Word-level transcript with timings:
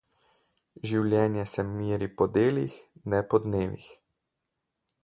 Življenje 0.91 1.45
se 1.51 1.67
meri 1.67 2.09
po 2.23 2.29
delih, 2.39 2.81
ne 3.13 3.21
po 3.31 3.43
dnevih. 3.47 3.89